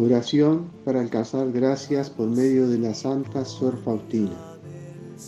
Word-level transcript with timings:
Oración 0.00 0.70
para 0.84 1.00
alcanzar 1.00 1.50
gracias 1.50 2.08
por 2.08 2.28
medio 2.28 2.68
de 2.68 2.78
la 2.78 2.94
Santa 2.94 3.44
Sor 3.44 3.76
Faustina. 3.78 4.30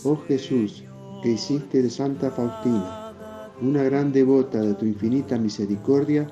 Oh 0.05 0.15
Jesús, 0.15 0.85
que 1.21 1.33
hiciste 1.33 1.81
de 1.81 1.89
Santa 1.89 2.31
Faustina 2.31 3.11
una 3.61 3.83
gran 3.83 4.13
devota 4.13 4.61
de 4.61 4.73
tu 4.75 4.85
infinita 4.85 5.37
misericordia, 5.37 6.25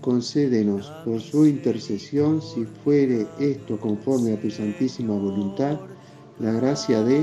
concédenos 0.00 0.90
por 1.04 1.20
su 1.20 1.46
intercesión, 1.46 2.40
si 2.40 2.64
fuere 2.64 3.26
esto 3.38 3.78
conforme 3.78 4.32
a 4.32 4.40
tu 4.40 4.50
santísima 4.50 5.12
voluntad, 5.12 5.78
la 6.38 6.52
gracia 6.52 7.02
de 7.04 7.22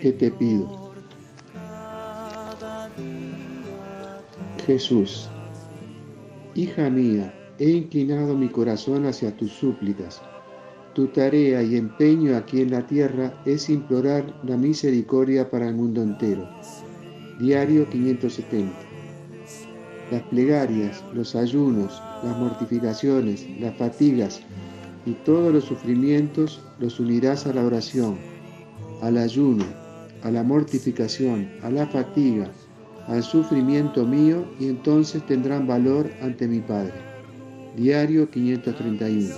que 0.00 0.12
te 0.12 0.30
pido 0.30 0.81
Jesús, 4.66 5.28
hija 6.54 6.88
mía, 6.88 7.34
he 7.58 7.68
inclinado 7.68 8.36
mi 8.36 8.48
corazón 8.48 9.06
hacia 9.06 9.36
tus 9.36 9.50
súplicas. 9.50 10.22
Tu 10.94 11.08
tarea 11.08 11.62
y 11.62 11.76
empeño 11.76 12.36
aquí 12.36 12.60
en 12.60 12.70
la 12.70 12.86
tierra 12.86 13.42
es 13.44 13.68
implorar 13.68 14.24
la 14.44 14.56
misericordia 14.56 15.50
para 15.50 15.68
el 15.68 15.74
mundo 15.74 16.02
entero. 16.02 16.48
Diario 17.40 17.88
570. 17.90 18.72
Las 20.12 20.22
plegarias, 20.24 21.02
los 21.12 21.34
ayunos, 21.34 22.00
las 22.22 22.38
mortificaciones, 22.38 23.44
las 23.58 23.76
fatigas 23.76 24.42
y 25.06 25.12
todos 25.24 25.52
los 25.52 25.64
sufrimientos 25.64 26.60
los 26.78 27.00
unirás 27.00 27.46
a 27.46 27.52
la 27.52 27.64
oración, 27.64 28.16
al 29.00 29.18
ayuno, 29.18 29.64
a 30.22 30.30
la 30.30 30.44
mortificación, 30.44 31.50
a 31.62 31.70
la 31.70 31.86
fatiga, 31.88 32.52
al 33.08 33.22
sufrimiento 33.22 34.04
mío 34.04 34.44
y 34.58 34.68
entonces 34.68 35.24
tendrán 35.26 35.66
valor 35.66 36.10
ante 36.20 36.46
mi 36.46 36.60
Padre. 36.60 36.94
Diario 37.76 38.30
531. 38.30 39.34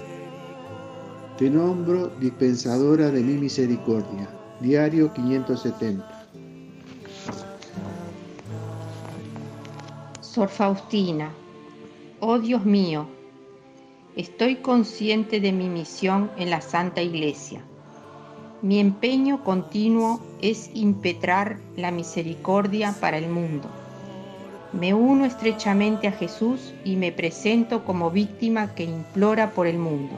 Te 1.39 1.51
nombro 1.51 2.09
dispensadora 2.21 3.11
de 3.11 3.23
mi 3.23 3.35
misericordia. 3.35 4.29
Diario 4.61 5.13
570. 5.13 6.29
Sor 10.21 10.49
Faustina, 10.49 11.33
oh 12.21 12.39
Dios 12.39 12.65
mío, 12.65 13.07
estoy 14.17 14.57
consciente 14.57 15.41
de 15.41 15.53
mi 15.53 15.69
misión 15.69 16.31
en 16.37 16.51
la 16.51 16.61
Santa 16.61 17.03
Iglesia 17.03 17.63
mi 18.65 18.81
empeño 18.81 19.45
continuo 19.45 20.23
es 20.41 20.71
impetrar 20.73 21.59
la 21.77 21.91
misericordia 21.91 22.95
para 22.99 23.19
el 23.19 23.29
mundo. 23.29 23.69
Me 24.73 24.95
uno 24.95 25.27
estrechamente 25.27 26.09
a 26.09 26.13
Jesús 26.13 26.73
y 26.83 26.97
me 26.97 27.13
presento 27.13 27.85
como 27.85 28.11
víctima 28.11 28.75
que 28.75 28.85
implora 28.85 29.51
por 29.51 29.67
el 29.67 29.77
mundo. 29.77 30.15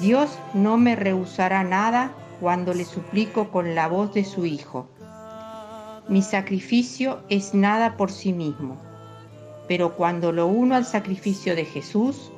Dios 0.00 0.36
no 0.54 0.76
me 0.76 0.96
rehusará 0.96 1.62
nada 1.62 2.10
cuando 2.40 2.74
le 2.74 2.84
suplico 2.84 3.52
con 3.52 3.76
la 3.76 3.86
voz 3.86 4.12
de 4.12 4.24
su 4.24 4.44
Hijo. 4.44 4.88
Mi 6.08 6.22
sacrificio 6.22 7.20
es 7.28 7.54
nada 7.54 7.96
por 7.96 8.10
sí 8.10 8.32
mismo, 8.32 8.76
pero 9.68 9.94
cuando 9.94 10.32
lo 10.32 10.48
uno 10.48 10.74
al 10.74 10.84
sacrificio 10.84 11.54
de 11.54 11.64
Jesús, 11.64 12.32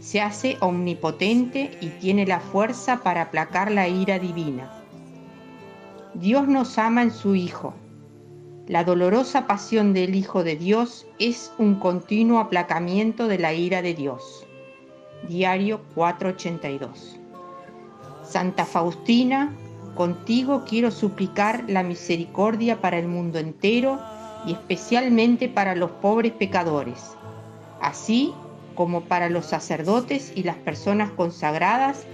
se 0.00 0.20
hace 0.20 0.56
omnipotente 0.60 1.76
y 1.80 1.88
tiene 1.88 2.26
la 2.26 2.40
fuerza 2.40 3.00
para 3.02 3.22
aplacar 3.22 3.70
la 3.70 3.88
ira 3.88 4.18
divina. 4.18 4.70
Dios 6.14 6.48
nos 6.48 6.78
ama 6.78 7.02
en 7.02 7.10
su 7.10 7.34
Hijo. 7.34 7.74
La 8.66 8.84
dolorosa 8.84 9.46
pasión 9.46 9.92
del 9.94 10.14
Hijo 10.14 10.44
de 10.44 10.56
Dios 10.56 11.06
es 11.18 11.52
un 11.58 11.76
continuo 11.76 12.38
aplacamiento 12.38 13.28
de 13.28 13.38
la 13.38 13.54
ira 13.54 13.82
de 13.82 13.94
Dios. 13.94 14.46
Diario 15.26 15.80
482. 15.94 17.18
Santa 18.22 18.64
Faustina, 18.64 19.52
contigo 19.94 20.64
quiero 20.68 20.90
suplicar 20.90 21.64
la 21.66 21.82
misericordia 21.82 22.80
para 22.80 22.98
el 22.98 23.08
mundo 23.08 23.38
entero 23.38 23.98
y 24.46 24.52
especialmente 24.52 25.48
para 25.48 25.74
los 25.74 25.90
pobres 25.90 26.32
pecadores. 26.32 27.16
Así 27.80 28.32
como 28.78 29.00
para 29.00 29.28
los 29.28 29.46
sacerdotes 29.46 30.30
y 30.36 30.44
las 30.44 30.54
personas 30.54 31.10
consagradas, 31.10 32.06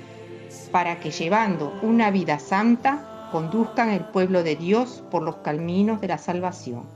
para 0.73 0.99
que 0.99 1.11
llevando 1.11 1.79
una 1.83 2.11
vida 2.11 2.39
santa 2.39 3.29
conduzcan 3.33 3.91
el 3.91 4.07
pueblo 4.07 4.43
de 4.43 4.57
Dios 4.57 5.05
por 5.11 5.23
los 5.23 5.37
caminos 5.37 6.01
de 6.01 6.09
la 6.09 6.17
salvación. 6.17 6.89